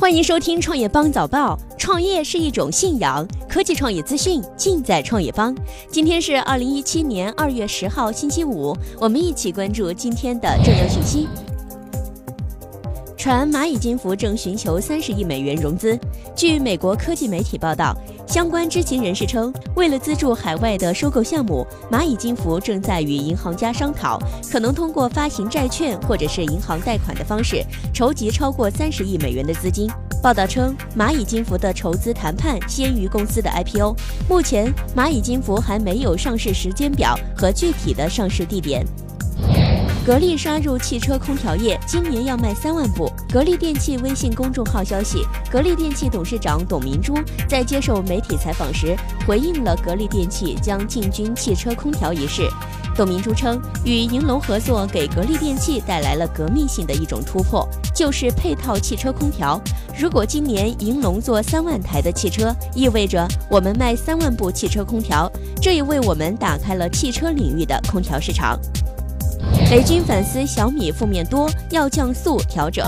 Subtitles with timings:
[0.00, 1.58] 欢迎收听创业邦早报。
[1.76, 5.54] 创业是一种信仰，科技创业资讯尽在创业邦。
[5.90, 11.28] 今天是二零一七年二月十号，星期五，我们一起关注今天的重要讯息。
[13.20, 15.94] 传蚂蚁金服正寻求三十亿美元融资。
[16.34, 17.94] 据美国科技媒体报道，
[18.26, 24.18] 相关知情人士称，为了资助海外的收购项目，蚂蚁金服正在与银行家商讨，
[24.50, 29.86] 可能通过发行债券或者是银行贷款的方式，筹集超过三十亿美元的资金。
[30.22, 33.94] 报道称，蚂蚁金服的筹资谈判先于公司的 IPO。
[34.30, 38.82] 目前，蚂蚁金服还没有上市时间表和具体的上市地点。
[40.10, 43.08] 格力杀入汽车空调业，今年要卖三万部。
[43.32, 47.14] 格力电器微信公众号消息，格力电器董事长董明珠
[47.48, 52.50] 在接受媒体采访时，回应了格力电器将进军汽车空调一事。
[52.96, 57.64] 董明珠称，与银龙合作给格力电器带来了革命性的一种突破，
[57.94, 59.62] 就是配套汽车空调。
[59.96, 65.30] 如果今年银龙做三万台的汽车，意味着我们卖三万部汽车空调，
[65.62, 68.58] 这也为我们打开了汽车领域的空调市场。
[69.70, 72.84] 雷军反思小米负面多，要降速调整。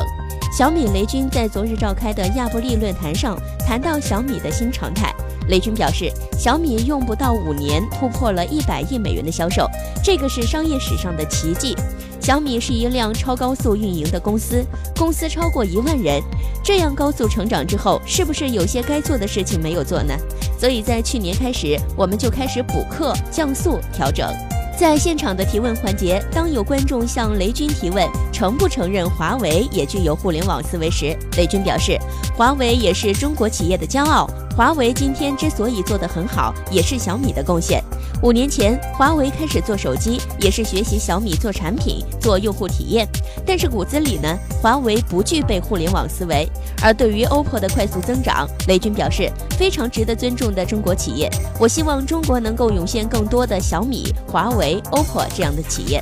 [0.58, 5.14] 小米雷军在昨日召开的亚布力论坛上谈到小米的新常态。
[5.46, 9.64] 雷军表示，小米用不到五年突破了一百亿美元的销售，
[10.02, 11.76] 这个是商业史上的奇迹。
[12.20, 14.64] 小米是一辆超高速运营的公司，
[14.96, 16.20] 公司超过一万人，
[16.64, 20.12] 这样高速成长之后，是不是有些该做的事情没有做呢？
[20.58, 24.28] 所以在去年开始，我们就开始补课、降速、调整。
[24.82, 31.96] 在现场的提问环节，当有观众向雷军提问承不承认华为也具有互联网思维时，雷军表示，
[32.36, 34.28] 华为也是中国企业的骄傲。
[34.56, 37.80] 华为今天之所以做得很好，也是小米的贡献。
[38.22, 43.04] 五年前，华为开始做手机，也是学习小米做产品、做用户体验。
[43.44, 46.48] 但是骨子里呢，华为不具备互联网思维。
[46.80, 51.28] 而对于 OPPO 的快速增长，雷军表示非常值得尊重的中国企业。
[51.58, 56.00] 我希望中国能够涌现更多的小米、华为、OPPO 这样的企业。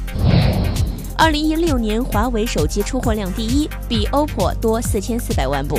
[1.17, 5.79] 二零一六年，华为手机出货量第一，比 OPPO 多四千四百万部。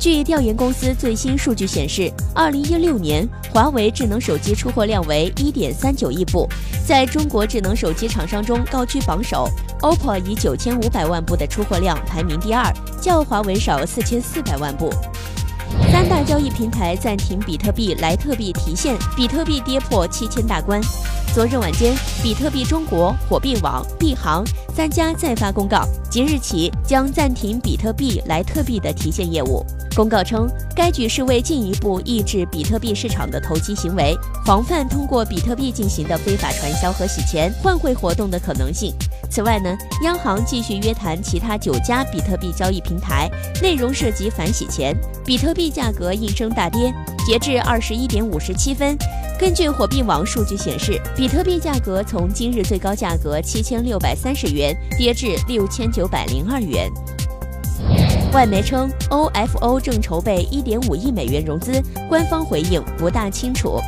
[0.00, 6.48] 据调研公司最新数据显示，二零一六年华为智能手机出货量为一点三九亿部，
[6.86, 9.46] 在中国智能手机厂商中高居榜首。
[9.82, 14.90] OPPO 以九千五百万部的出货量排名第二，较华为少四千四百万部。
[15.92, 20.80] 三大交易平台暂停比特币、莱特币提现，比特币跌破七千大关。
[21.34, 24.42] 昨日晚间，比特币中国、火币网、币行
[24.80, 29.62] 三家再发公告，即日起将暂停比特币、莱特币的提现业务。
[29.94, 38.94] 公告称，该举是为进一步抑制比特币市场的投机行为，防范通过比特币进行的非法传销和洗钱、换汇活动的可能性。
[39.30, 43.30] 此外呢，央行继续约谈其他九家比特币交易平台，
[43.60, 44.96] 内容涉及反洗钱。
[45.26, 46.90] 比特币价格应声大跌，
[47.30, 48.98] 截至二十一点五十七分。
[49.38, 56.90] 根据火币网数据显示，比特币价格从今日最高价格七千六百三十元跌至六千九百零二元。
[58.32, 63.78] 外媒称，OFO 正筹备一点五亿美元融资，官方回应不大清楚。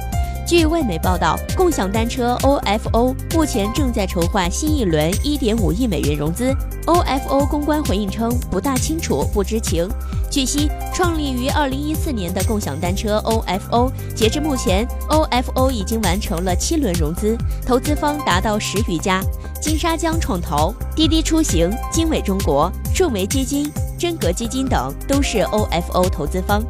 [0.47, 6.54] 据外媒报道，共享单车 OFO 目前正在筹划新一轮一点五亿美元融资。
[6.86, 9.88] OFO 公关回应称不大清楚，不知情。
[10.32, 19.22] 据悉，创立于二零一四年的共享单车 OFO，截至目前，OFO 已经完成了七轮融资，投资方达到十余家，
[19.60, 23.70] 金沙江创投、滴滴出行、经纬中国、顺为基金。
[23.98, 26.64] 真格基金等都是 OFO 投资方。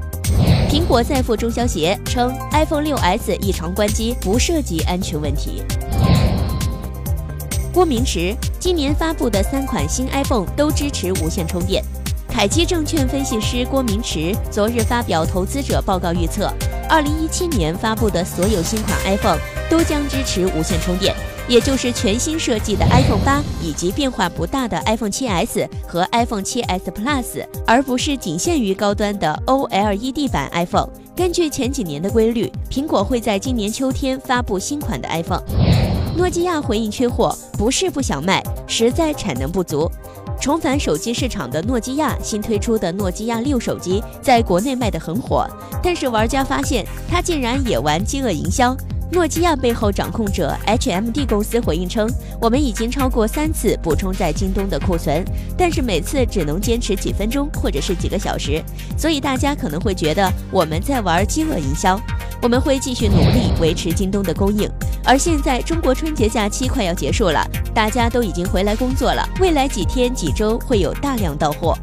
[0.69, 5.62] 苹果在赴中消协称，iPhone 6s 异常关机不涉及安全问题。
[7.73, 11.83] 郭明池今年发布的三款新 iPhone 都支持无线充电。
[12.32, 16.50] 凯基证券分析师郭明池昨日发表投资者报告，预测
[16.88, 19.38] 2017年发布的所有新款 iPhone
[19.70, 21.15] 都将支持无线充电。
[21.47, 30.88] 也就是全新设计的 iPhone 八以及变化不大的 iPhone 7s 和 iPhone 7s Plus，而不是仅限于高端的 OLED 版 iPhone。
[31.14, 35.43] 根据前几年的规律，苹果会在今年秋天发布新款的 iPhone。
[36.17, 39.90] 诺基亚回应缺货，不是不想卖，实在产能不足。
[40.43, 45.47] 重返手机市场的诺基亚新推出的诺基亚六手机在国内卖得很火，
[45.81, 48.77] 但是玩家发现它竟然也玩饥饿营销。
[49.12, 52.11] 诺基亚背后掌控者 HMD 公司回应称，
[52.41, 55.25] 我们已经超过三次补充在京东的库存，
[55.56, 58.61] 但是每次只能坚持几分钟或者是几个小时，
[58.99, 61.97] 所以大家可能会觉得我们在玩饥饿营销。
[62.43, 64.69] 我们会继续努力维持京东的供应。
[65.04, 67.44] 而现在中国春节假期快要结束了，
[67.75, 71.76] 大家都已经回来工作了，未来几天几周会有大量到货。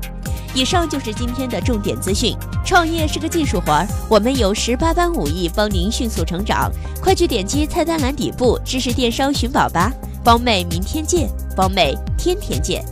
[0.56, 2.36] 以上就是今天的重点资讯。
[2.66, 6.71] 创业是个技术活儿，我们有十八般武艺帮您迅速成长。
[7.01, 9.92] 快去点击菜单栏底部知识电商寻宝吧！
[10.24, 11.30] 方妹，明天见！
[11.56, 12.83] 方妹，天天见！